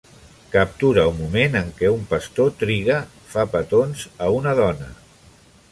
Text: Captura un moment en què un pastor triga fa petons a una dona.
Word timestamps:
Captura 0.53 1.03
un 1.09 1.19
moment 1.23 1.57
en 1.59 1.69
què 1.81 1.91
un 1.97 2.07
pastor 2.15 2.49
triga 2.63 2.97
fa 3.35 3.45
petons 3.57 4.07
a 4.29 4.33
una 4.39 4.57
dona. 4.65 4.91